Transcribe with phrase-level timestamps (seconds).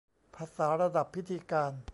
[0.35, 1.71] ภาษาระดับพิธีการ